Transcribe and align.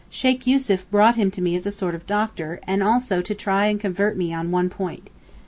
Sheykh 0.09 0.47
Yussuf 0.47 0.89
brought 0.89 1.13
him 1.15 1.29
to 1.29 1.43
me 1.43 1.55
as 1.55 1.67
a 1.67 1.71
sort 1.71 1.93
of 1.93 2.07
doctor, 2.07 2.59
and 2.63 2.81
also 2.81 3.21
to 3.21 3.35
try 3.35 3.67
and 3.67 3.79
convert 3.79 4.17
me 4.17 4.33
on 4.33 4.49
one 4.49 4.67
point. 4.67 5.11